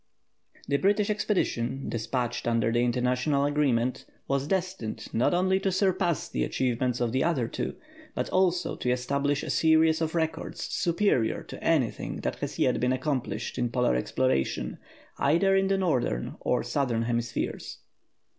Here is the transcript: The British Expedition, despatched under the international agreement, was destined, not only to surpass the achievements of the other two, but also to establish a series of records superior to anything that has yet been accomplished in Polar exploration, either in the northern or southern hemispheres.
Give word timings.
The 0.67 0.77
British 0.77 1.11
Expedition, 1.11 1.87
despatched 1.87 2.47
under 2.47 2.71
the 2.71 2.83
international 2.83 3.45
agreement, 3.45 4.07
was 4.27 4.47
destined, 4.47 5.05
not 5.13 5.31
only 5.35 5.59
to 5.59 5.71
surpass 5.71 6.27
the 6.27 6.43
achievements 6.43 6.99
of 6.99 7.11
the 7.11 7.23
other 7.23 7.47
two, 7.47 7.75
but 8.15 8.27
also 8.31 8.75
to 8.77 8.89
establish 8.89 9.43
a 9.43 9.51
series 9.51 10.01
of 10.01 10.15
records 10.15 10.63
superior 10.63 11.43
to 11.43 11.63
anything 11.63 12.21
that 12.21 12.37
has 12.37 12.57
yet 12.57 12.79
been 12.79 12.93
accomplished 12.93 13.59
in 13.59 13.69
Polar 13.69 13.95
exploration, 13.95 14.79
either 15.19 15.55
in 15.55 15.67
the 15.67 15.77
northern 15.77 16.35
or 16.39 16.63
southern 16.63 17.03
hemispheres. 17.03 17.77